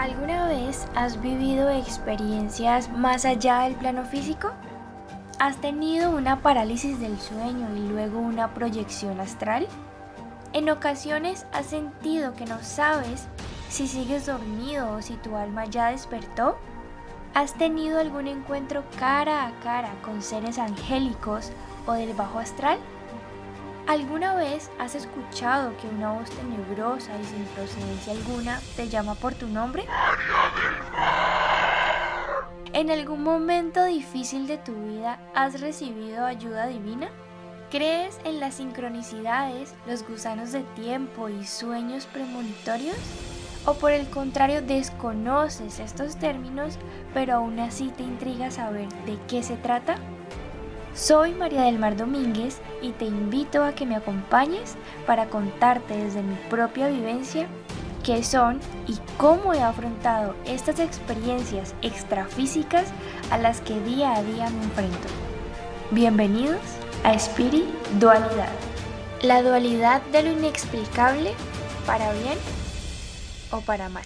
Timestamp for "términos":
46.16-46.78